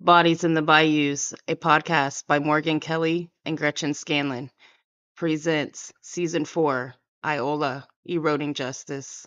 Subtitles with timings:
[0.00, 4.48] Bodies in the Bayous, a podcast by Morgan Kelly and Gretchen Scanlon,
[5.16, 6.94] presents Season 4
[7.26, 9.26] Iola Eroding Justice.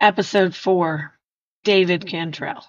[0.00, 1.12] Episode 4
[1.64, 2.64] David Cantrell.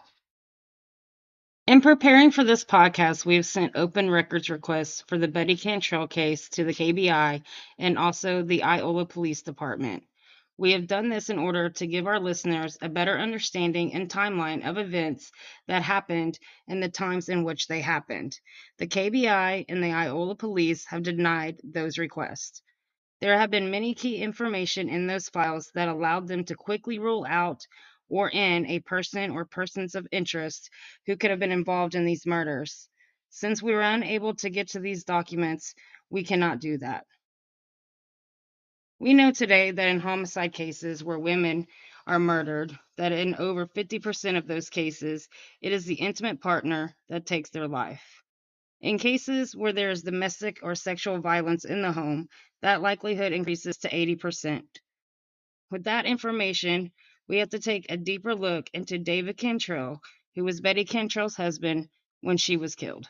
[1.67, 6.07] In preparing for this podcast, we have sent open records requests for the Betty Cantrell
[6.07, 7.43] case to the KBI
[7.77, 10.03] and also the Iola Police Department.
[10.57, 14.67] We have done this in order to give our listeners a better understanding and timeline
[14.67, 15.31] of events
[15.67, 18.39] that happened and the times in which they happened.
[18.79, 22.63] The KBI and the Iola Police have denied those requests.
[23.21, 27.23] There have been many key information in those files that allowed them to quickly rule
[27.29, 27.67] out
[28.11, 30.69] or in a person or persons of interest
[31.07, 32.89] who could have been involved in these murders.
[33.29, 35.73] Since we were unable to get to these documents,
[36.09, 37.05] we cannot do that.
[38.99, 41.65] We know today that in homicide cases where women
[42.05, 45.29] are murdered, that in over 50% of those cases,
[45.61, 48.23] it is the intimate partner that takes their life.
[48.81, 52.27] In cases where there is domestic or sexual violence in the home,
[52.61, 54.63] that likelihood increases to 80%.
[55.69, 56.91] With that information,
[57.31, 60.01] we have to take a deeper look into David Cantrell,
[60.35, 61.87] who was Betty Cantrell's husband
[62.19, 63.07] when she was killed.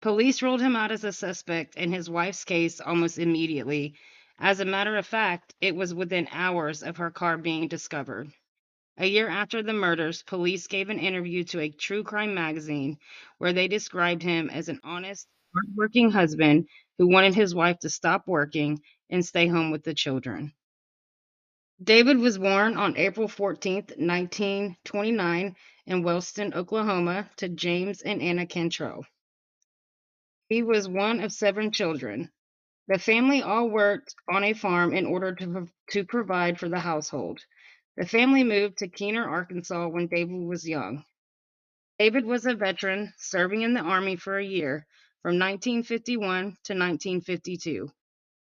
[0.00, 3.94] Police ruled him out as a suspect in his wife's case almost immediately.
[4.38, 8.30] As a matter of fact, it was within hours of her car being discovered.
[8.98, 12.98] A year after the murders, police gave an interview to a true crime magazine
[13.38, 18.28] where they described him as an honest, hardworking husband who wanted his wife to stop
[18.28, 18.78] working
[19.10, 20.52] and stay home with the children.
[21.80, 29.06] David was born on April 14, 1929, in Wellston, Oklahoma, to James and Anna Cantrell.
[30.48, 32.32] He was one of seven children.
[32.88, 37.44] The family all worked on a farm in order to, to provide for the household.
[37.96, 41.04] The family moved to Keener, Arkansas when David was young.
[42.00, 44.84] David was a veteran, serving in the Army for a year
[45.22, 47.88] from 1951 to 1952.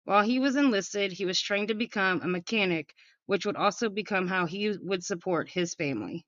[0.05, 2.93] While he was enlisted, he was trained to become a mechanic
[3.27, 6.25] which would also become how he would support his family.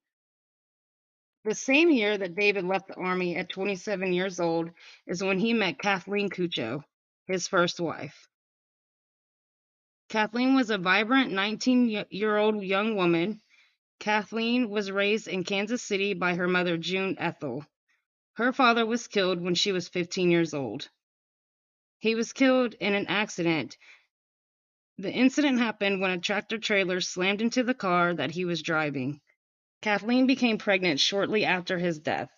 [1.46, 4.70] The same year that David left the Army at 27 years old
[5.08, 6.84] is when he met Kathleen Kutchko,
[7.26, 8.28] his first wife.
[10.10, 13.42] Kathleen was a vibrant 19 year old young woman.
[14.00, 17.66] Kathleen was raised in Kansas City by her mother, June Ethel.
[18.34, 20.90] Her father was killed when she was 15 years old.
[22.00, 23.78] He was killed in an accident
[25.00, 29.22] the incident happened when a tractor trailer slammed into the car that he was driving.
[29.82, 32.30] Kathleen became pregnant shortly after his death.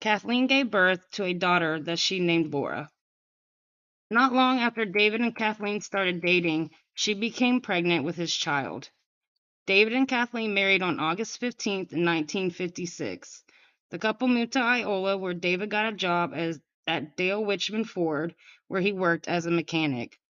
[0.00, 2.88] Kathleen gave birth to a daughter that she named Laura.
[4.10, 8.88] Not long after David and Kathleen started dating, she became pregnant with his child.
[9.66, 13.42] David and Kathleen married on August 15, 1956.
[13.90, 18.36] The couple moved to Iola, where David got a job as at Dale Wichman Ford,
[18.68, 20.20] where he worked as a mechanic.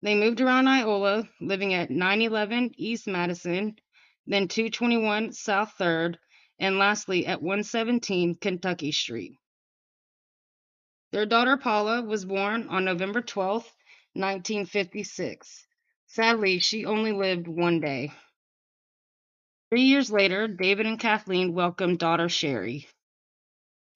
[0.00, 3.76] They moved around Iola, living at 911 East Madison,
[4.26, 6.18] then 221 South 3rd,
[6.60, 9.38] and lastly at 117 Kentucky Street.
[11.10, 13.62] Their daughter Paula was born on November 12,
[14.12, 15.66] 1956.
[16.06, 18.12] Sadly, she only lived one day.
[19.70, 22.86] Three years later, David and Kathleen welcomed daughter Sherry.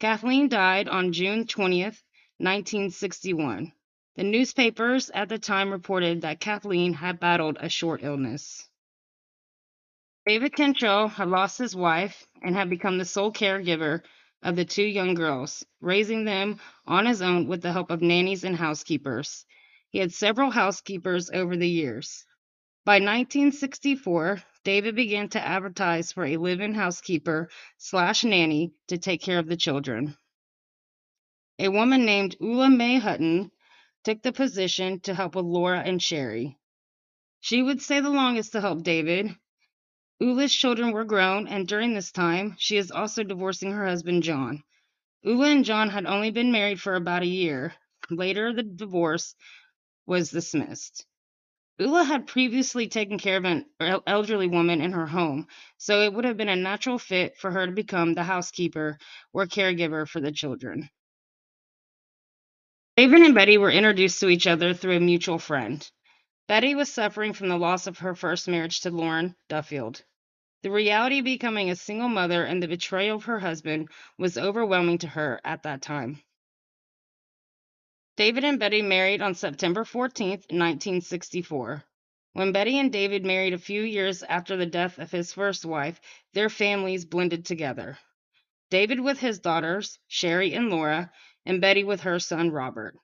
[0.01, 3.73] Kathleen died on June 20, 1961.
[4.17, 8.69] The newspapers at the time reported that Kathleen had battled a short illness.
[10.27, 14.03] David Cantrell had lost his wife and had become the sole caregiver
[14.43, 18.45] of the two young girls, raising them on his own with the help of nannies
[18.45, 19.47] and housekeepers.
[19.89, 22.27] He had several housekeepers over the years.
[22.84, 27.49] By 1964, David began to advertise for a live-in housekeeper
[27.79, 30.19] slash nanny to take care of the children.
[31.59, 33.50] A woman named Ula May Hutton
[34.05, 36.59] took the position to help with Laura and Sherry.
[37.41, 39.35] She would stay the longest to help David.
[40.21, 44.62] Ula's children were grown, and during this time, she is also divorcing her husband, John.
[45.23, 47.75] Ula and John had only been married for about a year.
[48.11, 49.35] Later, the divorce
[50.06, 51.06] was dismissed.
[51.79, 53.67] Ula had previously taken care of an
[54.06, 55.49] elderly woman in her home,
[55.79, 58.99] so it would have been a natural fit for her to become the housekeeper
[59.32, 60.88] or caregiver for the children.
[63.02, 65.90] David and Betty were introduced to each other through a mutual friend.
[66.46, 70.04] Betty was suffering from the loss of her first marriage to Lauren Duffield.
[70.62, 73.88] The reality of becoming a single mother and the betrayal of her husband
[74.19, 76.22] was overwhelming to her at that time.
[78.16, 81.82] David and Betty married on September 14, 1964.
[82.34, 86.00] When Betty and David married a few years after the death of his first wife,
[86.34, 87.99] their families blended together.
[88.70, 91.10] David with his daughters, Sherry and Laura,
[91.44, 92.97] and Betty with her son, Robert.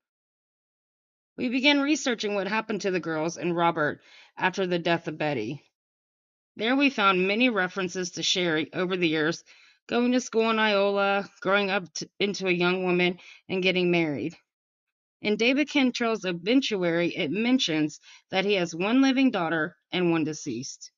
[1.37, 4.01] We began researching what happened to the girls and Robert
[4.37, 5.63] after the death of Betty.
[6.57, 9.45] There we found many references to Sherry over the years,
[9.87, 13.19] going to school in Iola, growing up to, into a young woman,
[13.49, 14.37] and getting married.
[15.23, 18.01] In David Cantrell's obituary, it mentions
[18.31, 20.91] that he has one living daughter and one deceased.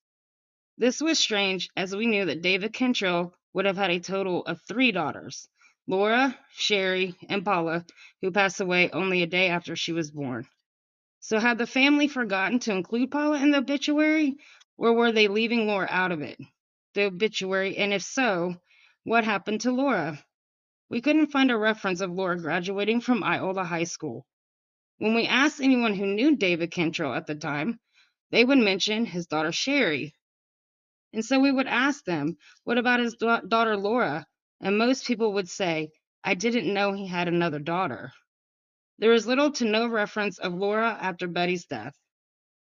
[0.77, 4.61] This was strange as we knew that David Cantrell would have had a total of
[4.67, 5.47] three daughters
[5.87, 7.85] Laura, Sherry, and Paula,
[8.21, 10.47] who passed away only a day after she was born.
[11.19, 14.37] So, had the family forgotten to include Paula in the obituary,
[14.77, 16.39] or were they leaving Laura out of it?
[16.93, 18.55] The obituary, and if so,
[19.03, 20.23] what happened to Laura?
[20.89, 24.25] We couldn't find a reference of Laura graduating from Iola High School.
[24.97, 27.79] When we asked anyone who knew David Cantrell at the time,
[28.29, 30.13] they would mention his daughter Sherry.
[31.13, 34.27] And so we would ask them, what about his da- daughter Laura?
[34.61, 35.89] And most people would say,
[36.23, 38.13] I didn't know he had another daughter.
[38.99, 41.95] There is little to no reference of Laura after Betty's death.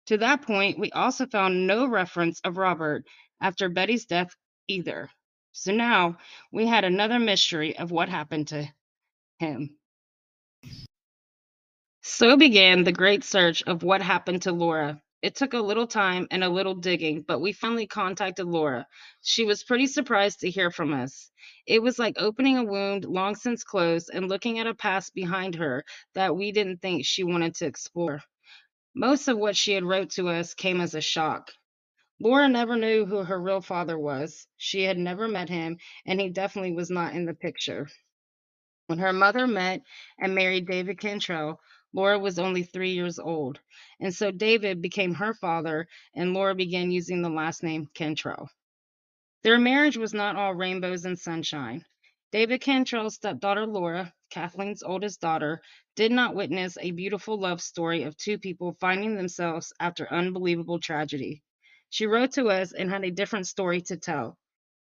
[0.07, 3.05] To that point, we also found no reference of Robert
[3.41, 4.35] after Betty's death
[4.69, 5.11] either.
[5.53, 6.19] So now
[6.53, 8.69] we had another mystery of what happened to
[9.41, 9.77] him.
[12.03, 15.03] So began the great search of what happened to Laura.
[15.21, 18.87] It took a little time and a little digging, but we finally contacted Laura.
[19.23, 21.31] She was pretty surprised to hear from us.
[21.67, 25.57] It was like opening a wound long since closed and looking at a past behind
[25.57, 25.85] her
[26.15, 28.23] that we didn't think she wanted to explore.
[28.95, 31.51] Most of what she had wrote to us came as a shock.
[32.21, 34.47] Laura never knew who her real father was.
[34.57, 37.89] She had never met him, and he definitely was not in the picture.
[38.87, 39.83] When her mother met
[40.19, 41.61] and married David Cantrell,
[41.93, 43.61] Laura was only three years old,
[44.01, 48.51] and so David became her father, and Laura began using the last name Cantrell.
[49.43, 51.85] Their marriage was not all rainbows and sunshine.
[52.31, 55.63] David Cantrell's stepdaughter Laura, Kathleen's oldest daughter,
[55.97, 61.43] did not witness a beautiful love story of two people finding themselves after unbelievable tragedy.
[61.89, 64.37] She wrote to us and had a different story to tell.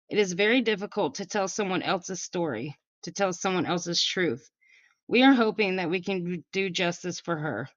[0.09, 4.51] It is very difficult to tell someone else's story, to tell someone else's truth.
[5.11, 7.67] We are hoping that we can do justice for her.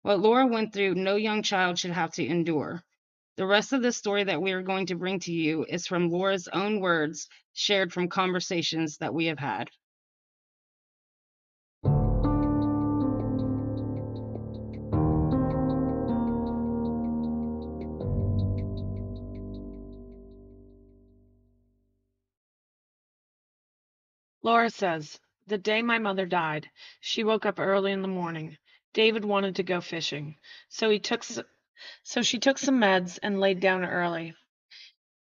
[0.00, 2.82] What Laura went through, no young child should have to endure.
[3.36, 6.08] The rest of the story that we are going to bring to you is from
[6.08, 9.68] Laura's own words, shared from conversations that we have had.
[24.42, 26.68] Laura says, The day my mother died,
[27.00, 28.58] she woke up early in the morning.
[28.92, 30.36] David wanted to go fishing,
[30.68, 31.24] so he took
[32.02, 34.34] so she took some meds and laid down early.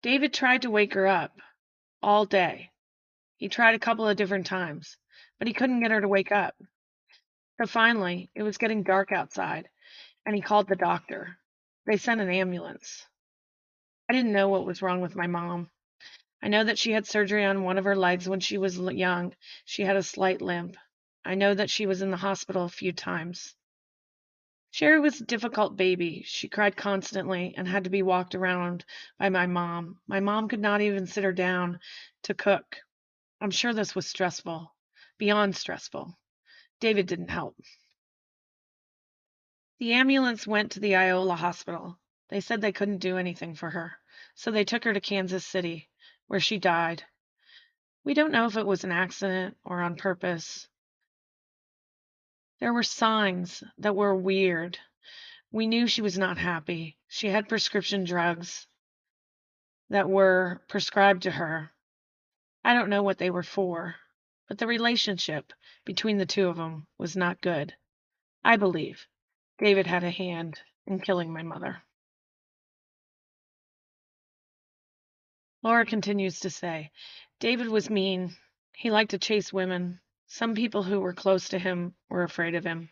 [0.02, 1.40] David tried to wake her up
[2.02, 2.70] all day.
[3.38, 4.98] He tried a couple of different times,
[5.38, 6.54] but he couldn't get her to wake up.
[7.58, 9.70] So finally, it was getting dark outside,
[10.26, 11.38] and he called the doctor.
[11.86, 13.06] They sent an ambulance.
[14.06, 15.70] I didn't know what was wrong with my mom.
[16.42, 19.34] I know that she had surgery on one of her legs when she was young.
[19.64, 20.76] She had a slight limp.
[21.24, 23.54] I know that she was in the hospital a few times.
[24.70, 26.22] Sherry was a difficult baby.
[26.24, 28.84] She cried constantly and had to be walked around
[29.18, 30.00] by my mom.
[30.06, 31.80] My mom could not even sit her down
[32.22, 32.78] to cook.
[33.40, 34.72] I'm sure this was stressful,
[35.18, 36.16] beyond stressful.
[36.78, 37.56] David didn't help.
[39.78, 41.98] The ambulance went to the Iola hospital.
[42.28, 43.98] They said they couldn't do anything for her,
[44.34, 45.88] so they took her to Kansas City,
[46.30, 47.02] where she died.
[48.04, 50.68] We don't know if it was an accident or on purpose.
[52.60, 54.78] There were signs that were weird.
[55.50, 56.96] We knew she was not happy.
[57.08, 58.68] She had prescription drugs
[59.88, 61.72] that were prescribed to her.
[62.62, 63.96] I don't know what they were for,
[64.46, 65.52] but the relationship
[65.84, 67.74] between the two of them was not good.
[68.44, 69.04] I believe
[69.58, 71.82] David had a hand in killing my mother.
[75.62, 76.90] Laura continues to say,
[77.38, 78.34] David was mean.
[78.72, 80.00] He liked to chase women.
[80.26, 82.88] Some people who were close to him were afraid of him.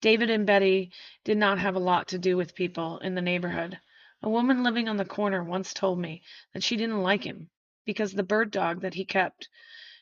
[0.00, 0.90] David and Betty
[1.22, 3.78] did not have a lot to do with people in the neighborhood.
[4.22, 6.22] A woman living on the corner once told me
[6.52, 7.48] that she didn't like him
[7.84, 9.48] because the bird dog that he kept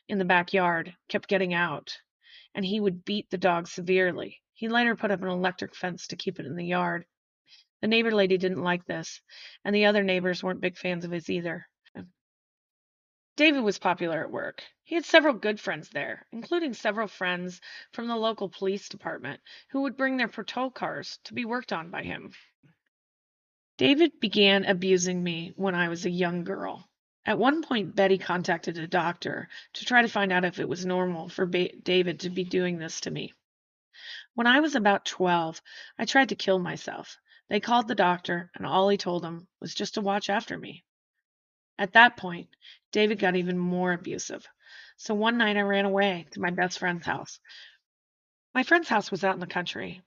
[0.07, 1.95] in the backyard kept getting out,
[2.55, 4.41] and he would beat the dog severely.
[4.55, 7.05] He later put up an electric fence to keep it in the yard.
[7.81, 9.21] The neighbor lady didn't like this,
[9.63, 11.67] and the other neighbors weren't big fans of his either.
[13.35, 14.63] David was popular at work.
[14.83, 17.61] He had several good friends there, including several friends
[17.91, 21.89] from the local police department who would bring their patrol cars to be worked on
[21.89, 22.33] by him.
[23.77, 26.87] David began abusing me when I was a young girl.
[27.25, 30.85] At one point, Betty contacted a doctor to try to find out if it was
[30.85, 33.33] normal for ba- David to be doing this to me.
[34.35, 35.59] When I was about 12,
[35.97, 37.17] I tried to kill myself.
[37.49, 40.83] They called the doctor, and all he told them was just to watch after me.
[41.77, 42.49] At that point,
[42.91, 44.47] David got even more abusive.
[44.97, 47.39] So one night I ran away to my best friend's house.
[48.53, 50.03] My friend's house was out in the country,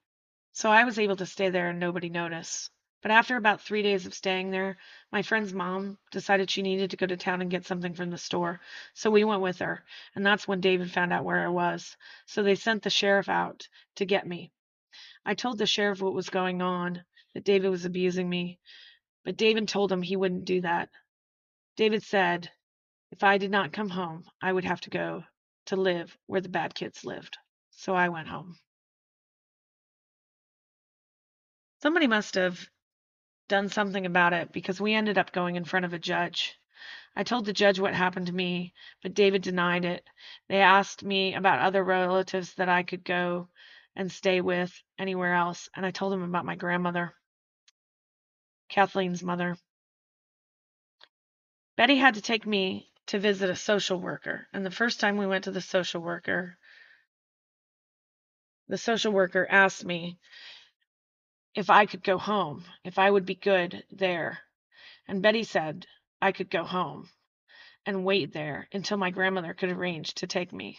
[0.52, 2.70] so I was able to stay there and nobody noticed.
[3.02, 4.78] But after about three days of staying there,
[5.12, 8.18] my friend's mom decided she needed to go to town and get something from the
[8.18, 8.60] store.
[8.94, 11.96] So we went with her, and that's when David found out where I was.
[12.26, 14.50] So they sent the sheriff out to get me.
[15.24, 17.04] I told the sheriff what was going on,
[17.34, 18.58] that David was abusing me,
[19.24, 20.88] but David told him he wouldn't do that.
[21.76, 22.50] David said
[23.10, 25.24] if I did not come home, I would have to go
[25.66, 27.38] to live where the bad kids lived.
[27.70, 28.58] So I went home.
[31.82, 32.68] Somebody must have
[33.48, 36.58] done something about it because we ended up going in front of a judge.
[37.14, 40.06] I told the judge what happened to me, but David denied it.
[40.48, 43.48] They asked me about other relatives that I could go
[43.94, 47.14] and stay with anywhere else, and I told them about my grandmother,
[48.68, 49.56] Kathleen's mother.
[51.76, 55.26] Betty had to take me to visit a social worker, and the first time we
[55.26, 56.58] went to the social worker,
[58.66, 60.18] the social worker asked me
[61.54, 64.40] if I could go home, if I would be good there.
[65.06, 65.86] And Betty said
[66.20, 67.10] I could go home
[67.84, 70.78] and wait there until my grandmother could arrange to take me.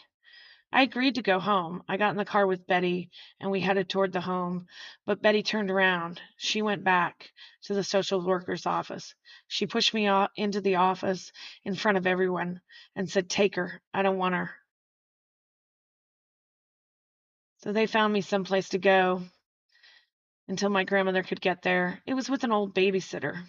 [0.72, 1.84] I agreed to go home.
[1.88, 3.10] I got in the car with Betty
[3.40, 4.68] and we headed toward the home,
[5.06, 6.22] but Betty turned around.
[6.36, 7.32] She went back
[7.64, 9.16] to the social worker's office.
[9.48, 11.32] She pushed me into the office
[11.64, 12.62] in front of everyone
[12.96, 13.82] and said, Take her.
[13.94, 14.52] I don't want her.
[17.60, 19.24] So they found me someplace to go
[20.48, 22.02] until my grandmother could get there.
[22.06, 23.42] It was with an old babysitter.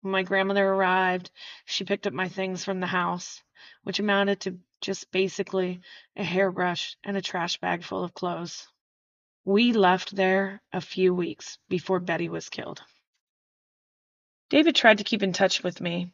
[0.00, 1.30] When my grandmother arrived,
[1.64, 3.42] she picked up my things from the house,
[3.82, 6.20] which amounted to just basically mm-hmm.
[6.20, 8.68] a hairbrush and a trash bag full of clothes.
[9.44, 12.82] We left there a few weeks before Betty was killed.
[14.50, 16.12] David tried to keep in touch with me,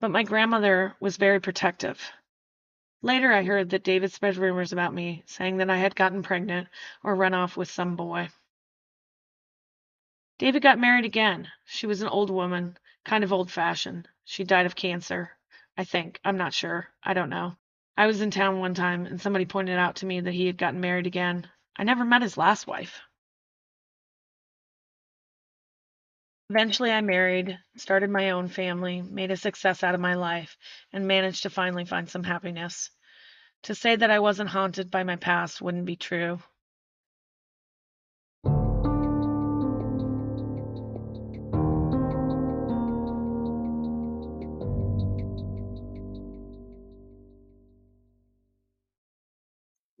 [0.00, 2.12] but my grandmother was very protective.
[3.00, 6.68] Later, I heard that David spread rumors about me, saying that I had gotten pregnant
[7.02, 8.28] or run off with some boy.
[10.38, 11.48] David got married again.
[11.64, 14.08] She was an old woman, kind of old fashioned.
[14.24, 15.36] She died of cancer,
[15.76, 16.20] I think.
[16.24, 16.88] I'm not sure.
[17.02, 17.56] I don't know.
[17.96, 20.58] I was in town one time and somebody pointed out to me that he had
[20.58, 21.48] gotten married again.
[21.76, 23.00] I never met his last wife.
[26.50, 30.58] Eventually, I married, started my own family, made a success out of my life,
[30.92, 32.90] and managed to finally find some happiness.
[33.62, 36.42] To say that I wasn't haunted by my past wouldn't be true.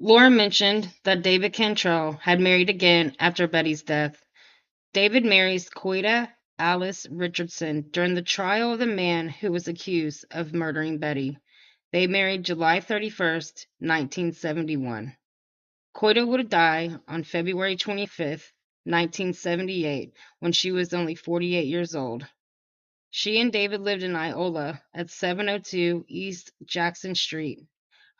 [0.04, 4.20] Laura mentioned that David Cantrell had married again after Betty's death.
[4.92, 6.28] David marries Coyita
[6.58, 11.38] Alice Richardson during the trial of the man who was accused of murdering Betty.
[11.92, 15.16] They married July 31st, 1971.
[15.94, 18.50] Coyita would die on February 25th,
[18.82, 22.26] 1978, when she was only 48 years old.
[23.10, 27.60] She and David lived in Iola at 702 East Jackson Street.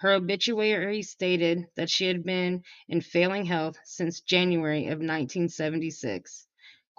[0.02, 6.48] Her obituary stated that she had been in failing health since January of 1976.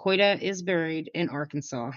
[0.00, 1.92] Coyita is buried in Arkansas.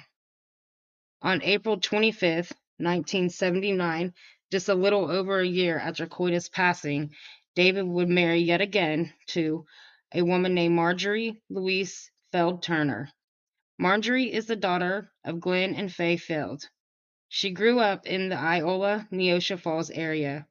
[1.22, 4.14] On April 25, 1979,
[4.52, 7.16] just a little over a year after Coyita's passing,
[7.56, 9.66] David would marry yet again to
[10.14, 13.10] a woman named Marjory Louise Feld Turner.
[13.78, 16.66] Marjory is the daughter of Glenn and Faye Feld.
[17.30, 20.46] She grew up in the Iola Neosho Falls area.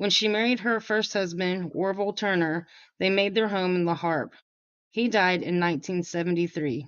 [0.00, 2.66] When she married her first husband, Orville Turner,
[2.98, 4.32] they made their home in La Harpe.
[4.92, 6.86] He died in 1973.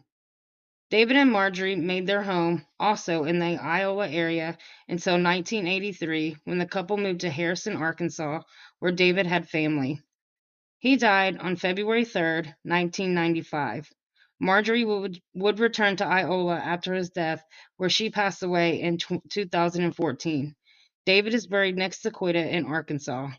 [0.88, 4.56] David and Marjory made their home also in the Iola area
[4.88, 8.40] until 1983 when the couple moved to Harrison, Arkansas,
[8.78, 10.00] where David had family.
[10.78, 12.22] He died on February 3,
[12.62, 13.92] 1995.
[14.40, 17.44] Marjory would, would return to Iola after his death,
[17.76, 20.56] where she passed away in 2014.
[21.04, 23.30] David is buried next to Coyita in Arkansas.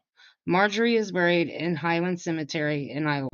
[0.45, 3.29] Marjory is buried in Highland Cemetery in Iola.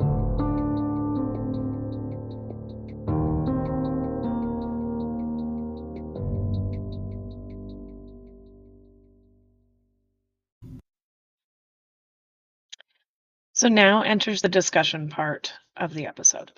[13.54, 16.52] So now enters the discussion part of the episode.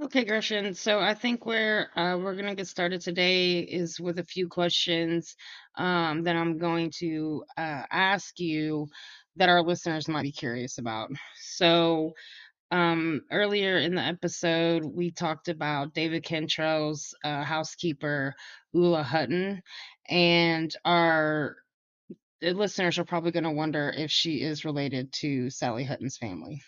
[0.00, 0.74] Okay, Gretchen.
[0.74, 5.34] So I think where uh, we're gonna get started today is with a few questions
[5.76, 8.86] um, that I'm going to uh, ask you
[9.36, 11.10] that our listeners might be curious about.
[11.40, 12.12] So
[12.72, 18.34] um, earlier in the episode, we talked about David Cantrell's uh, housekeeper,
[18.74, 19.62] Ula Hutton,
[20.08, 21.56] and our
[22.42, 26.62] listeners are probably going to wonder if she is related to Sally Hutton's family.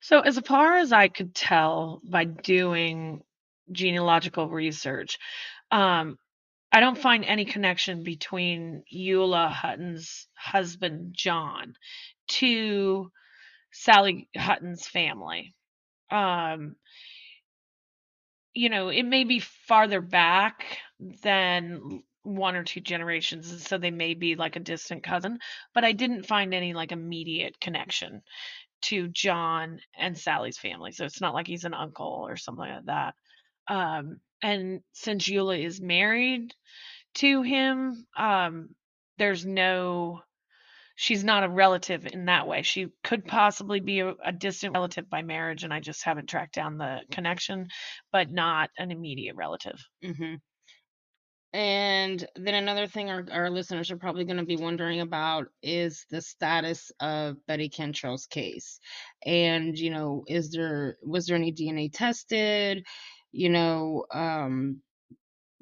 [0.00, 3.22] So, as far as I could tell by doing
[3.70, 5.18] genealogical research,
[5.70, 6.18] um,
[6.72, 11.74] I don't find any connection between Eula Hutton's husband, John,
[12.28, 13.10] to
[13.72, 15.54] Sally Hutton's family.
[16.10, 16.76] Um,
[18.54, 20.78] you know, it may be farther back
[21.22, 25.38] than one or two generations, and so they may be like a distant cousin,
[25.74, 28.22] but I didn't find any like immediate connection
[28.82, 30.92] to John and Sally's family.
[30.92, 33.14] So it's not like he's an uncle or something like that.
[33.68, 36.54] Um, and since Eula is married
[37.16, 38.70] to him, um,
[39.18, 40.22] there's no
[41.00, 42.60] she's not a relative in that way.
[42.60, 46.54] She could possibly be a, a, distant relative by marriage, and I just haven't tracked
[46.54, 47.68] down the connection,
[48.12, 49.80] but not an immediate relative.
[50.04, 50.34] Mm-hmm.
[51.52, 56.06] And then another thing our, our listeners are probably going to be wondering about is
[56.10, 58.78] the status of Betty Cantrell's case.
[59.26, 62.86] And, you know, is there, was there any DNA tested?
[63.32, 64.80] You know, um,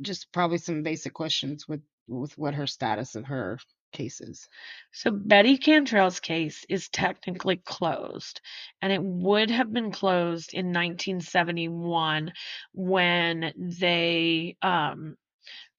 [0.02, 3.58] just probably some basic questions with, with what her status of her
[3.92, 4.46] case is.
[4.92, 8.42] So Betty Cantrell's case is technically closed,
[8.82, 12.32] and it would have been closed in 1971
[12.74, 15.16] when they um,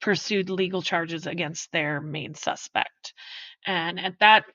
[0.02, 3.14] pursued legal charges against their main suspect.
[3.66, 4.46] And at that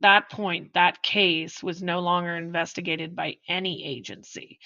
[0.00, 4.58] that point, that case was no longer investigated by any agency.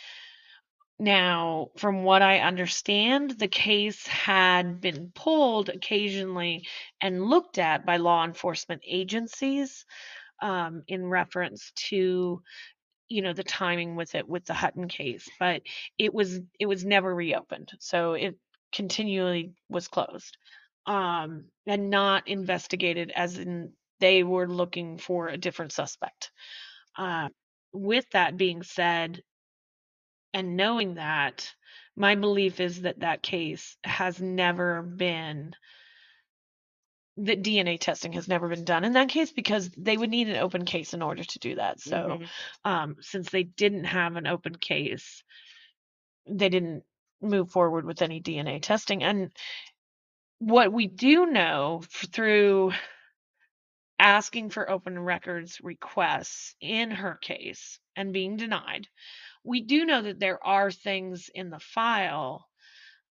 [0.99, 6.67] Now, from what I understand, the case had been pulled occasionally
[7.01, 9.85] and looked at by law enforcement agencies
[10.41, 12.43] um, in reference to
[13.09, 15.63] you know the timing with it with the Hutton case, but
[15.99, 17.73] it was it was never reopened.
[17.81, 18.37] So it
[18.75, 20.37] continually was closed
[20.87, 26.31] um, and not investigated as in they were looking for a different suspect.
[26.99, 27.29] Uh,
[27.73, 29.23] with that being said,
[30.35, 31.51] and knowing that,
[31.97, 35.55] my belief is that that case has never been
[37.17, 40.37] that DNA testing has never been done in that case because they would need an
[40.37, 41.79] open case in order to do that.
[41.79, 42.25] So, mm-hmm.
[42.69, 45.23] um, since they didn't have an open case,
[46.29, 46.83] they didn't
[47.25, 49.03] move forward with any DNA testing.
[49.03, 49.31] And
[50.39, 51.83] what we do know
[52.13, 52.73] through
[53.99, 58.87] asking for open records requests in her case and being denied,
[59.45, 62.47] we do know that there are things in the file,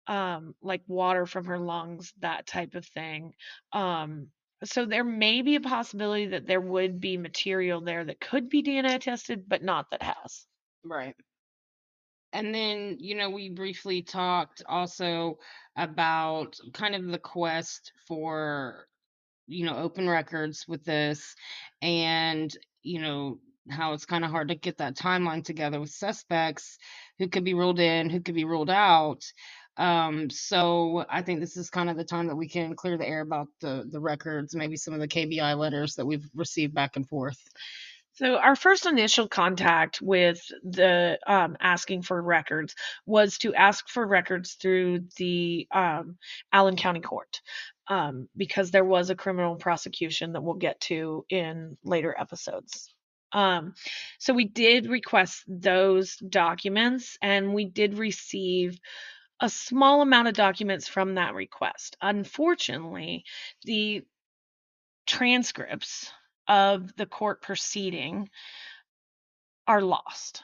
[0.07, 3.33] um, like water from her lungs, that type of thing.
[3.73, 4.27] Um,
[4.63, 8.63] so there may be a possibility that there would be material there that could be
[8.63, 10.45] DNA tested, but not that has.
[10.83, 11.15] Right.
[12.35, 15.39] And then, you know, we briefly talked also
[15.77, 18.87] about kind of the quest for,
[19.47, 21.33] you know, open records with this
[21.81, 26.77] and, you know, how it's kind of hard to get that timeline together with suspects
[27.19, 29.23] who could be ruled in, who could be ruled out.
[29.77, 33.07] Um, so I think this is kind of the time that we can clear the
[33.07, 36.97] air about the the records, maybe some of the KBI letters that we've received back
[36.97, 37.39] and forth.
[38.15, 42.73] So our first initial contact with the um, asking for records
[43.05, 46.17] was to ask for records through the um,
[46.53, 47.41] Allen County Court
[47.89, 52.93] um, because there was a criminal prosecution that we'll get to in later episodes.
[53.33, 53.73] Um,
[54.17, 58.79] so we did request those documents and we did receive
[59.41, 61.97] a small amount of documents from that request.
[62.01, 63.25] Unfortunately,
[63.65, 64.03] the
[65.05, 66.11] transcripts
[66.47, 68.29] of the court proceeding
[69.67, 70.43] are lost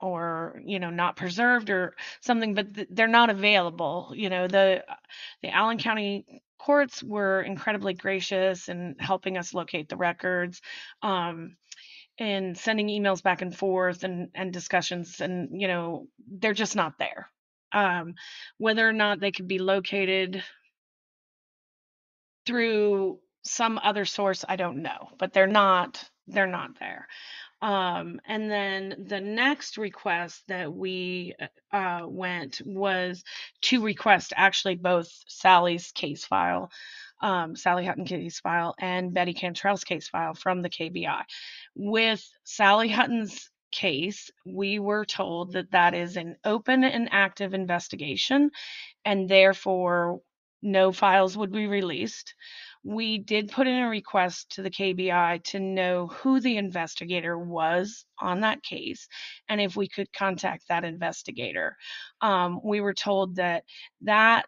[0.00, 4.84] or you know not preserved or something but th- they're not available you know the
[5.42, 10.60] the allen county courts were incredibly gracious in helping us locate the records
[11.02, 11.56] um,
[12.18, 16.06] and sending emails back and forth and and discussions and you know
[16.38, 17.28] they're just not there.
[17.72, 18.14] Um,
[18.58, 20.44] whether or not they could be located
[22.46, 27.06] through some other source i don't know but they're not they're not there
[27.62, 31.32] um, and then the next request that we
[31.72, 33.22] uh, went was
[33.62, 36.70] to request actually both sally's case file
[37.22, 41.22] um, Sally Hutton case file and Betty Cantrell's case file from the KBI.
[41.76, 48.50] With Sally Hutton's case, we were told that that is an open and active investigation,
[49.04, 50.20] and therefore
[50.62, 52.34] no files would be released.
[52.84, 58.04] We did put in a request to the KBI to know who the investigator was
[58.18, 59.08] on that case
[59.48, 61.76] and if we could contact that investigator.
[62.20, 63.64] Um, we were told that
[64.02, 64.46] that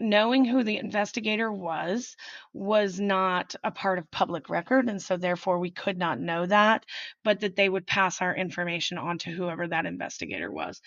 [0.00, 2.16] knowing who the investigator was
[2.52, 6.84] was not a part of public record and so therefore we could not know that
[7.22, 10.80] but that they would pass our information on to whoever that investigator was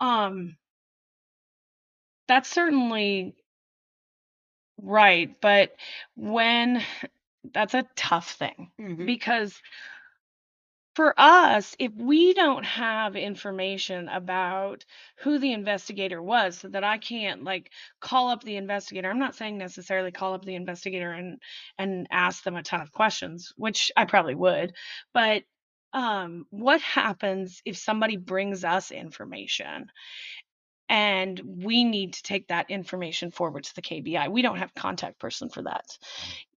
[0.00, 0.56] um
[2.26, 3.34] that's certainly
[4.82, 5.72] right but
[6.14, 6.82] when
[7.52, 9.06] that's a tough thing Mhm.
[9.06, 9.60] because
[10.94, 14.84] for us, if we don't have information about
[15.18, 19.36] who the investigator was, so that I can't like call up the investigator, I'm not
[19.36, 21.40] saying necessarily call up the investigator and
[21.78, 24.72] and ask them a ton of questions, which I probably would,
[25.14, 25.44] but
[25.94, 29.86] um, what happens if somebody brings us information
[30.88, 34.30] and we need to take that information forward to the KBI?
[34.30, 35.86] We don't have contact person for that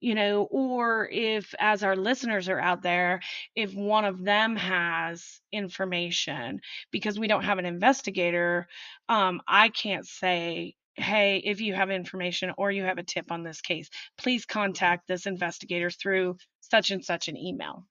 [0.01, 3.19] you know, or if, as our listeners are out there,
[3.55, 6.61] if one of them has information,
[6.91, 8.67] because we don't have an investigator,
[9.09, 13.43] um, I can't say, hey, if you have information or you have a tip on
[13.43, 17.85] this case, please contact this investigator through such and such an email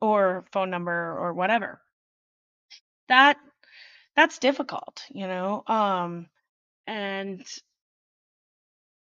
[0.00, 1.80] or phone number or whatever.
[3.08, 3.36] That
[4.16, 5.62] that's difficult, you know.
[5.66, 6.26] Um,
[6.86, 7.44] and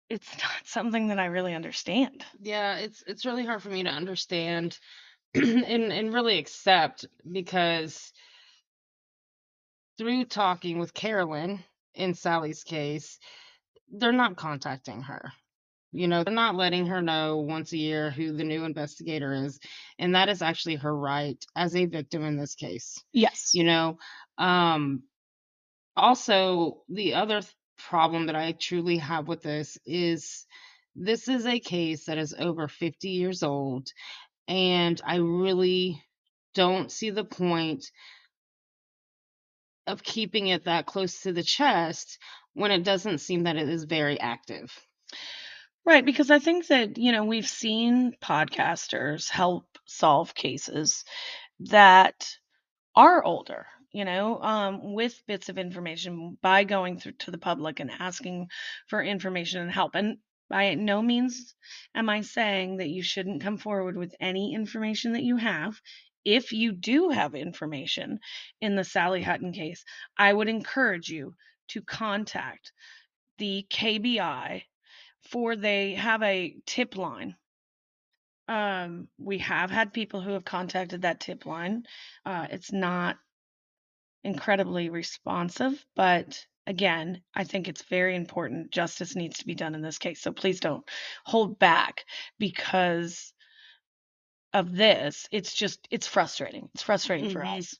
[0.08, 2.24] it's not something that I really understand.
[2.40, 4.78] Yeah, it's it's really hard for me to understand
[5.34, 8.12] and and really accept because
[9.98, 13.18] through talking with Carolyn in Sally's case,
[13.90, 15.32] they're not contacting her.
[15.92, 19.60] You know, they're not letting her know once a year who the new investigator is.
[19.98, 22.98] And that is actually her right as a victim in this case.
[23.12, 23.50] Yes.
[23.54, 23.98] You know,
[24.38, 25.02] um
[25.96, 30.46] also the other th- problem that I truly have with this is
[30.96, 33.88] this is a case that is over 50 years old
[34.48, 36.02] and I really
[36.54, 37.86] don't see the point
[39.86, 42.18] of keeping it that close to the chest
[42.54, 44.72] when it doesn't seem that it is very active.
[45.84, 51.04] Right, because I think that, you know, we've seen podcasters help solve cases
[51.60, 52.36] that
[52.96, 57.80] are older, you know, um, with bits of information by going through to the public
[57.80, 58.48] and asking
[58.88, 59.94] for information and help.
[59.96, 60.18] And
[60.50, 61.54] by no means
[61.94, 65.80] am I saying that you shouldn't come forward with any information that you have.
[66.24, 68.20] If you do have information
[68.60, 69.84] in the Sally Hutton case,
[70.18, 71.34] I would encourage you
[71.68, 72.72] to contact
[73.38, 74.64] the KBI
[75.32, 77.34] for they have a tip line.
[78.48, 81.84] Um, we have had people who have contacted that tip line.
[82.24, 83.16] Uh, it's not
[84.22, 88.70] incredibly responsive, but again, I think it's very important.
[88.70, 90.20] Justice needs to be done in this case.
[90.20, 90.84] So please don't
[91.24, 92.04] hold back
[92.38, 93.32] because
[94.52, 95.26] of this.
[95.32, 96.68] It's just, it's frustrating.
[96.74, 97.58] It's frustrating for Mhm.
[97.58, 97.74] us.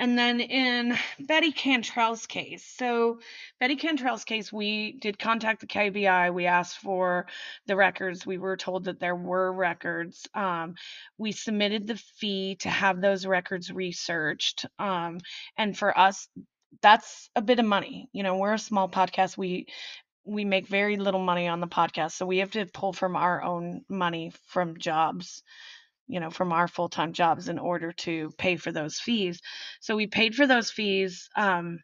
[0.00, 3.20] And then in Betty Cantrell's case, so
[3.60, 6.32] Betty Cantrell's case, we did contact the KBI.
[6.32, 7.26] We asked for
[7.66, 8.24] the records.
[8.24, 10.26] We were told that there were records.
[10.34, 10.76] Um,
[11.18, 14.64] we submitted the fee to have those records researched.
[14.78, 15.20] Um,
[15.58, 16.28] and for us,
[16.80, 18.08] that's a bit of money.
[18.12, 19.36] You know, we're a small podcast.
[19.36, 19.66] We
[20.24, 23.42] we make very little money on the podcast, so we have to pull from our
[23.42, 25.42] own money from jobs
[26.10, 29.40] you know, from our full time jobs in order to pay for those fees.
[29.80, 31.28] So we paid for those fees.
[31.36, 31.80] Um,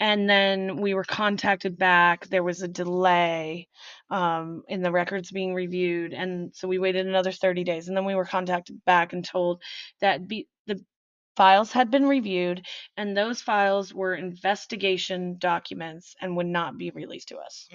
[0.00, 2.26] and then we were contacted back.
[2.26, 3.68] There was a delay
[4.10, 6.12] um, in the records being reviewed.
[6.12, 7.88] And so we waited another 30 days.
[7.88, 9.62] And then we were contacted back and told
[10.00, 10.84] that be, the
[11.36, 17.28] files had been reviewed and those files were investigation documents and would not be released
[17.28, 17.70] to us.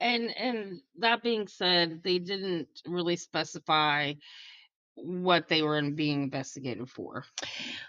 [0.00, 4.14] And and that being said, they didn't really specify
[4.96, 7.24] what they were in- being investigated for.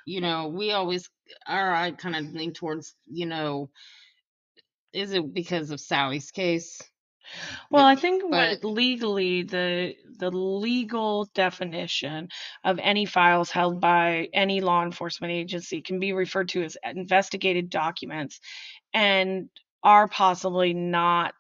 [0.06, 1.10] You know, we always
[1.50, 3.70] or I kind of lean towards, you know,
[4.94, 6.82] is it because of Sally's case?
[7.70, 12.30] Well, I think but- what legally the the legal definition
[12.64, 17.70] of any files held by any law enforcement agency can be referred to as investigated
[17.70, 18.40] documents
[18.94, 19.50] and
[19.84, 21.36] are possibly not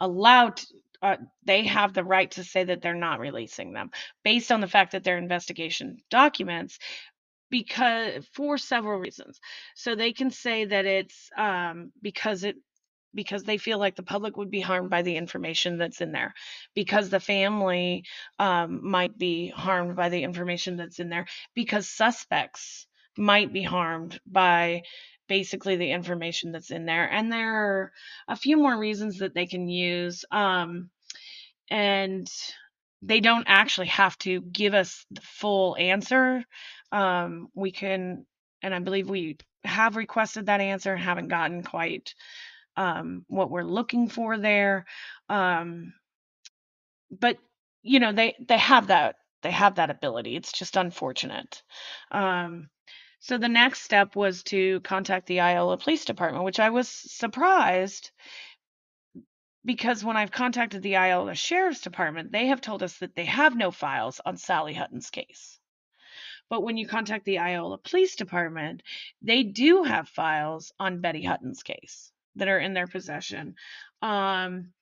[0.00, 0.60] allowed
[1.02, 3.90] uh, they have the right to say that they're not releasing them
[4.24, 6.78] based on the fact that they're investigation documents
[7.50, 9.40] because for several reasons.
[9.74, 12.56] So they can say that it's um, because it
[13.14, 16.32] because they feel like the public would be harmed by the information that's in there,
[16.74, 18.04] because the family
[18.38, 22.86] um, might be harmed by the information that's in there, because suspects
[23.18, 24.82] might be harmed by
[25.28, 27.10] basically the information that's in there.
[27.10, 27.92] And there are
[28.28, 30.24] a few more reasons that they can use.
[30.30, 30.90] Um,
[31.70, 32.30] and
[33.02, 36.44] they don't actually have to give us the full answer.
[36.92, 38.26] Um, we can,
[38.62, 42.14] and I believe we have requested that answer and haven't gotten quite
[42.76, 44.86] um, what we're looking for there.
[45.28, 45.94] Um,
[47.10, 47.38] but
[47.82, 50.36] you know, they they have that they have that ability.
[50.36, 51.62] It's just unfortunate.
[52.10, 52.68] Um,
[53.22, 58.10] so the next step was to contact the Iola Police Department, which I was surprised
[59.64, 63.56] because when I've contacted the Iola Sheriff's Department, they have told us that they have
[63.56, 65.60] no files on Sally Hutton's case.
[66.50, 68.82] But when you contact the Iola Police Department,
[69.22, 73.54] they do have files on Betty Hutton's case that are in their possession.
[74.02, 74.72] Um,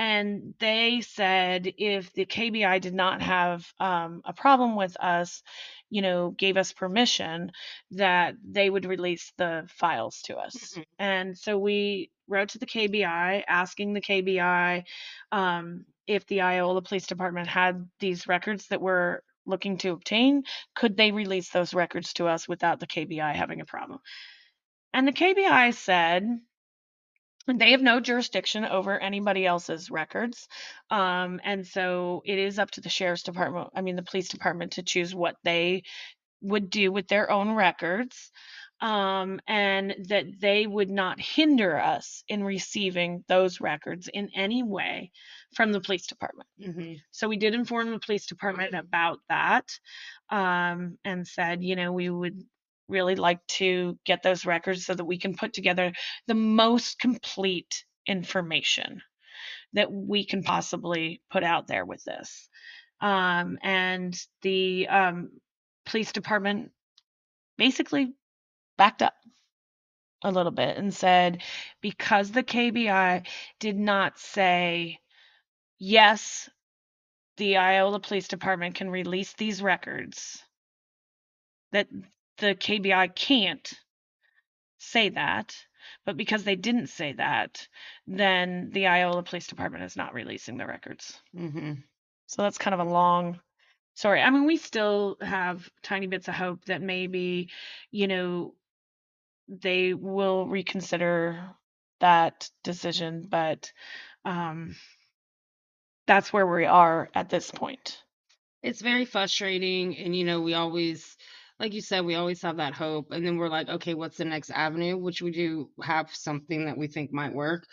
[0.00, 5.42] and they said if the KBI did not have um, a problem with us,
[5.90, 7.52] you know, gave us permission,
[7.90, 10.56] that they would release the files to us.
[10.74, 10.84] Mhm.
[10.98, 14.84] And so we wrote to the KBI asking the KBI
[15.32, 20.96] um, if the Iola Police Department had these records that we're looking to obtain, could
[20.96, 24.00] they release those records to us without the KBI having a problem?
[24.94, 26.40] And the KBI said
[27.46, 30.46] they have no jurisdiction over anybody else's records.
[30.90, 34.72] Um, and so it is up to the sheriff's department, I mean, the police department
[34.72, 35.82] to choose what they
[36.42, 38.30] would do with their own records.
[38.82, 45.10] Um, and that they would not hinder us in receiving those records in any way
[45.54, 46.48] from the police department.
[46.58, 47.00] Mhm.
[47.10, 49.78] So we did inform the police department about that
[50.30, 52.42] um, and said, you know, we would
[52.90, 55.92] really like to get those records so that we can put together
[56.26, 59.02] the most complete information
[59.72, 62.48] that we can possibly put out there with this.
[63.00, 65.30] Um, and the um,
[65.86, 66.72] police department
[67.56, 68.12] basically
[68.76, 69.14] backed up
[70.22, 71.42] a little bit and said
[71.80, 73.26] because the KBI
[73.58, 74.98] did not say
[75.78, 76.50] yes
[77.40, 80.44] the Iola Police Department can release these records
[81.72, 81.88] that
[82.40, 83.72] the KBI can't
[84.78, 85.56] say that
[86.06, 87.68] but because they didn't say that
[88.06, 91.84] then the Iola Police Department is not releasing the records Mhm.
[92.26, 93.40] so that's kind of a long
[93.94, 94.22] story.
[94.22, 97.50] I mean, we still have tiny bits of hope that maybe,
[97.90, 98.54] you know,
[99.48, 101.50] they will reconsider
[102.00, 103.72] that decision, but
[104.24, 104.76] um,
[106.06, 108.02] that's where we are at this point.
[108.62, 111.16] It's very frustrating, and you know, we always,
[111.60, 114.24] like you said, we always have that hope, and then we're like, okay, what's the
[114.24, 114.96] next avenue?
[114.96, 117.66] Which we do have something that we think might work.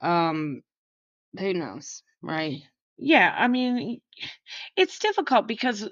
[0.00, 0.62] Um,
[1.38, 2.62] who knows, right?
[2.96, 4.00] Yeah, I mean,
[4.76, 5.86] it's difficult because,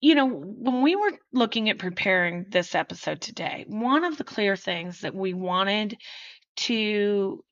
[0.00, 4.54] you know, when we were looking at preparing this episode today, one of the clear
[4.54, 5.96] things that we wanted
[6.58, 7.42] to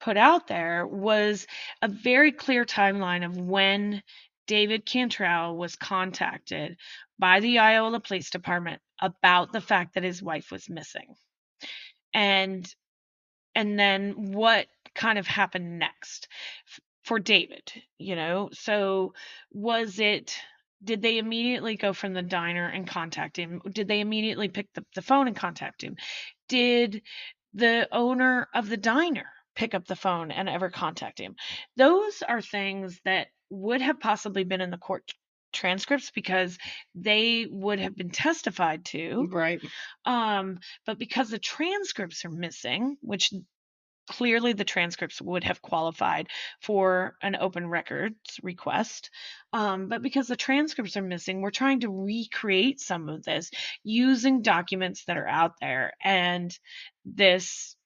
[0.00, 1.48] put out there was
[1.82, 4.02] a very clear timeline of when
[4.46, 6.76] David Cantrell was contacted
[7.20, 11.14] by the Iola Police Department about the fact that his wife was missing.
[12.14, 12.66] And
[13.54, 16.28] and then what kind of happened next
[17.04, 18.48] for David, you know?
[18.52, 19.12] So
[19.52, 20.36] was it
[20.82, 23.60] did they immediately go from the diner and contact him?
[23.70, 25.96] Did they immediately pick up the phone and contact him?
[26.48, 27.02] Did
[27.52, 31.36] the owner of the diner pick up the phone and ever contact him?
[31.76, 35.12] Those are things that would have possibly been in the court
[35.52, 36.58] transcripts because
[36.94, 39.28] they would have been testified to.
[39.30, 39.60] Right.
[40.04, 43.32] Um, but because the transcripts are missing, which
[44.10, 46.26] clearly the transcripts would have qualified
[46.60, 49.10] for an open records request.
[49.52, 53.50] Um, but because the transcripts are missing, we're trying to recreate some of this
[53.84, 55.92] using documents that are out there.
[56.02, 56.56] And
[57.04, 57.76] this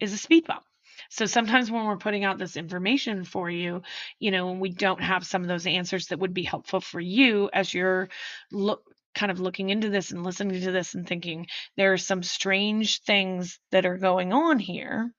[0.00, 0.64] is a speed bump.
[1.10, 3.82] So sometimes when we're putting out this information for you,
[4.18, 7.00] you know, when we don't have some of those answers that would be helpful for
[7.00, 8.08] you as you're
[8.50, 8.82] look
[9.14, 13.00] kind of looking into this and listening to this and thinking there are some strange
[13.02, 15.10] things that are going on here.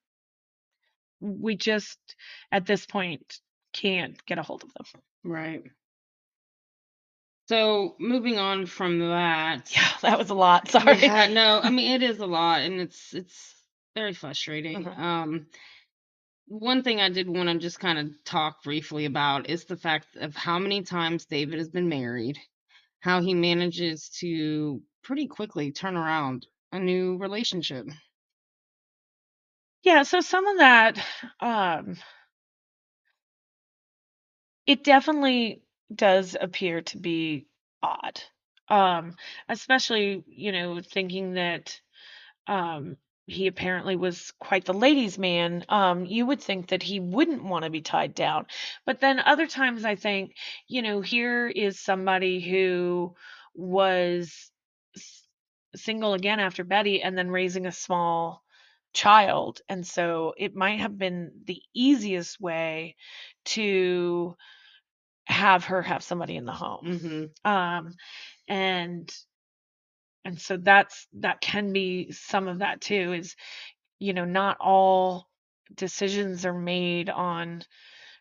[1.19, 1.97] We just
[2.52, 3.39] at this point
[3.73, 5.02] can't get a hold of them.
[5.23, 5.63] Right.
[7.50, 9.71] So moving on from that.
[9.76, 10.69] Yeah, that was a lot.
[10.69, 11.02] Sorry.
[11.02, 13.56] Yeah, no, I mean it is a lot and it's it's
[13.95, 14.84] very frustrating.
[14.84, 15.00] Mhm.
[15.00, 15.47] Um
[16.47, 20.15] one thing I did want to just kind of talk briefly about is the fact
[20.15, 22.39] of how many times David has been married,
[23.01, 27.88] how he manages to pretty quickly turn around a new relationship.
[29.83, 30.99] Yeah, so some of that,
[31.39, 31.97] um,
[34.65, 35.62] it definitely
[35.93, 37.47] does appear to be
[37.81, 38.21] odd.
[38.69, 39.15] Um,
[39.47, 41.79] especially, you know, thinking that
[42.47, 45.65] um, he apparently was quite the ladies' man.
[45.67, 48.47] Um, you would think that he wouldn't want to be tied down.
[48.85, 50.35] But then other times I think,
[50.67, 53.15] you know, here is somebody who
[53.53, 54.49] was
[55.75, 58.43] single again after Betty and then raising a small
[58.93, 59.59] child.
[59.67, 62.95] And so it might have been the easiest way
[63.45, 64.37] to
[65.25, 66.85] have her have somebody in the home.
[66.85, 67.51] Mm-hmm.
[67.51, 67.93] Um,
[68.47, 69.13] and
[70.27, 73.35] and so that's that can be some of that too is
[73.99, 75.27] you know not all
[75.75, 77.63] decisions are made on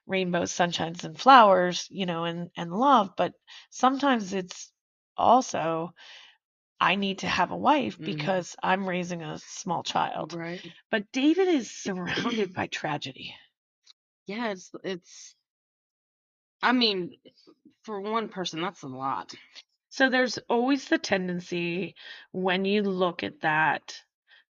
[0.06, 3.32] rainbows sunshines and flowers you know and and love but
[3.70, 4.72] sometimes it's
[5.16, 5.92] also
[6.80, 8.04] i need to have a wife Mhm.
[8.04, 10.64] because i'm raising a small child Right.
[10.90, 13.34] but david is surrounded by tragedy
[14.26, 15.36] Yeah, it's it's.
[16.62, 17.16] I mean,
[17.84, 19.34] for one person, that's a lot.
[19.96, 21.94] So there's always the tendency
[22.30, 23.98] when you look at that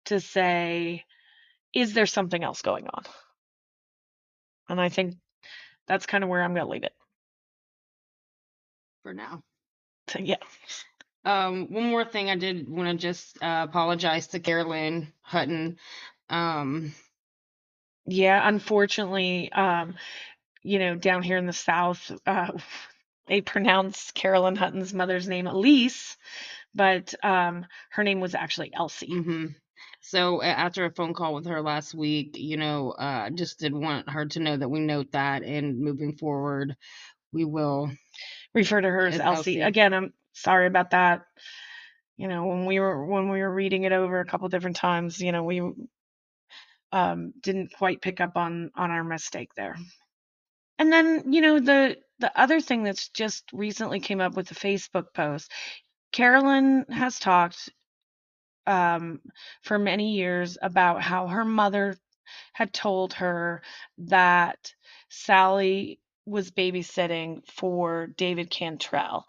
[0.05, 1.05] to say,
[1.71, 3.03] is there something else going on?
[4.67, 5.13] And I think
[5.86, 6.95] that's kind of where I'm going to leave it.
[9.03, 9.43] For now.
[10.08, 10.38] So, yeah.
[11.25, 15.77] Um, one more thing, I did want to just uh, apologize to Carolyn Hutton.
[16.27, 16.95] Um,
[18.08, 18.41] Yeah.
[18.47, 19.93] Unfortunately, um,
[20.63, 22.51] you know, down here in the South, uh,
[23.27, 26.17] they pronounce Carolyn Hutton's mother's name Elise,
[26.73, 29.07] but um, her name was actually Elsie.
[29.07, 29.47] hmm
[30.01, 34.09] So after a phone call with her last week, you know, uh, just did want
[34.09, 36.75] her to know that we note that, and moving forward,
[37.33, 37.91] we will.
[38.53, 39.38] Refer to her as As Elsie.
[39.38, 39.61] Elsie.
[39.61, 41.25] Again, I'm sorry about that.
[42.17, 45.19] You know, when we were when we were reading it over a couple different times,
[45.19, 45.61] you know, we
[46.91, 49.75] um, didn't quite pick up on on our mistake there.
[50.79, 54.56] And then, you know, the the other thing that's just recently came up with the
[54.56, 55.51] Facebook post,
[56.12, 57.69] Carolyn has talked
[58.67, 59.19] um,
[59.63, 61.97] for many years about how her mother
[62.54, 63.62] had told her
[63.97, 64.73] that
[65.10, 69.25] Sally was babysitting for David Cantrell.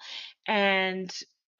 [0.47, 1.13] And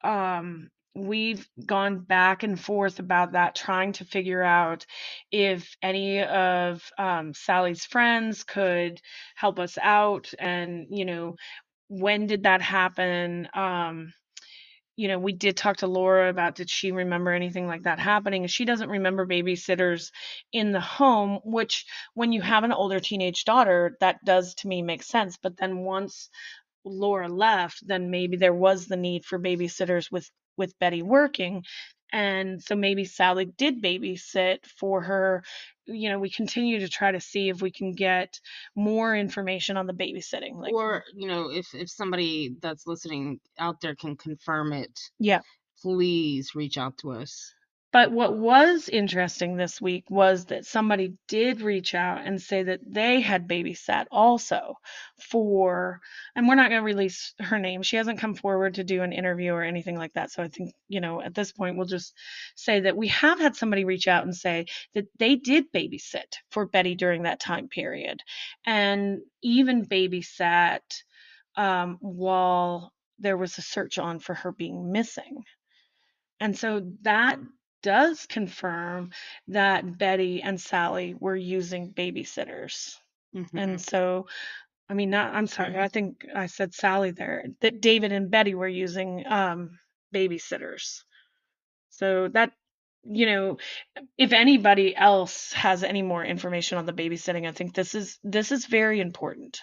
[0.03, 4.85] um, we've gone back and forth about that, trying to figure out
[5.31, 8.99] if any of um, Sally's friends could
[9.35, 10.33] help us out.
[10.39, 11.35] And, you know,
[11.87, 13.47] when did that happen?
[13.53, 14.13] Um,
[14.97, 18.47] you know, we did talk to Laura about did she remember anything like that happening?
[18.47, 20.09] She doesn't remember babysitters
[20.51, 24.81] in the home, which when you have an older teenage daughter, that does to me
[24.81, 25.37] make sense.
[25.41, 26.29] But then once
[26.83, 31.63] Laura left, then maybe there was the need for babysitters with with Betty working.
[32.13, 35.43] And so maybe Sally did babysit for her.
[35.85, 38.39] You know, we continue to try to see if we can get
[38.75, 40.55] more information on the babysitting.
[40.55, 45.41] Like, or you know, if if somebody that's listening out there can confirm it, yeah.
[45.81, 47.53] please reach out to us.
[47.97, 52.81] But what was interesting this week was that somebody did reach out and say that
[52.85, 54.75] they had babysat also
[55.19, 55.99] for,
[56.35, 57.81] and we're not going to release her name.
[57.81, 60.29] She hasn't come forward to do an interview or anything like that.
[60.29, 62.13] So I think, you know, at this point, we'll just
[62.53, 66.67] say that we have had somebody reach out and say that they did babysit for
[66.67, 68.21] Betty during that time period
[68.63, 70.81] and even babysat
[71.55, 75.45] um, while there was a search on for her being missing.
[76.39, 77.39] And so that
[77.81, 79.11] does confirm
[79.47, 82.95] that Betty and Sally were using babysitters.
[83.35, 83.49] Mhm.
[83.53, 84.27] And so,
[84.89, 88.55] I mean, not, I'm sorry, I think I said Sally there, that David and Betty
[88.55, 89.79] were using um,
[90.13, 91.03] babysitters.
[91.89, 92.51] So that,
[93.03, 93.57] you know,
[94.17, 98.51] if anybody else has any more information on the babysitting, I think this is this
[98.51, 99.59] is very important.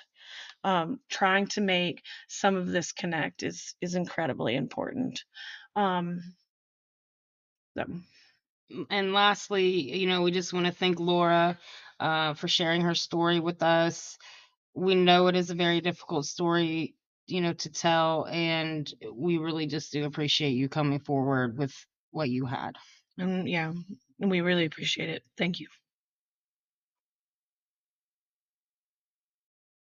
[0.64, 5.22] Um, trying to make some of this connect is is incredibly important.
[5.76, 6.20] Um,
[7.76, 7.82] so.
[7.82, 7.98] Mm-hmm.
[8.72, 11.58] Mm, and lastly, you know, we just want to thank Laura
[12.00, 14.16] uh, for sharing her story with us.
[14.74, 16.94] We know it is a very difficult story,
[17.26, 21.74] you know, to tell, and we really just do appreciate you coming forward with
[22.10, 22.76] what you had.
[23.18, 23.72] And yeah,
[24.18, 25.22] we really appreciate it.
[25.38, 25.68] Thank you.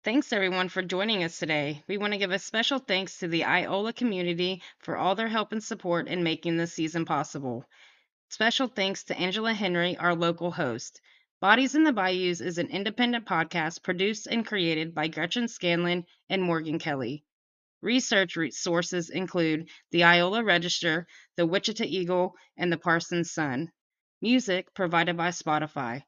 [0.06, 1.82] Thanks everyone for joining us today.
[1.88, 5.50] We want to give a special thanks to the Iola community for all their help
[5.50, 7.64] and support in making this season possible.
[8.28, 11.00] Special thanks to Angela Henry, our local host.
[11.40, 16.40] Bodies in the Bayous is an independent podcast produced and created by Gretchen Scanlon and
[16.40, 17.24] Morgan Kelly.
[17.82, 23.72] Research sources include the Iola Register, the Wichita Eagle, and the Parsons Sun.
[24.22, 26.04] Music provided by Spotify.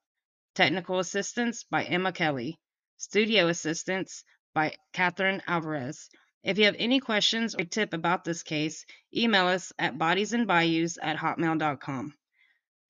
[0.55, 2.61] Technical assistance by Emma Kelly.
[3.01, 6.11] Studio assistance by Catherine Alvarez.
[6.43, 8.85] If you have any questions or tip about this case,
[9.15, 12.15] email us at bodiesandbayous at hotmail.com.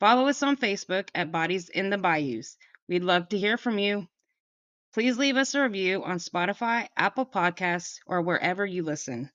[0.01, 2.57] Follow us on Facebook at Bodies in the Bayous.
[2.89, 4.09] We'd love to hear from you.
[4.95, 9.31] Please leave us a review on Spotify, Apple Podcasts, or wherever you listen.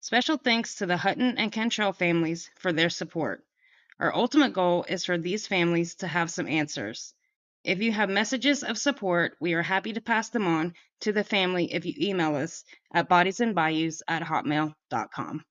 [0.00, 3.46] Special thanks to the Hutton and Cantrell families for their support.
[3.98, 7.14] Our ultimate goal is for these families to have some answers.
[7.64, 11.24] If you have messages of support, we are happy to pass them on to the
[11.24, 15.44] family if you email us at bodiesandbayous at hotmail.com.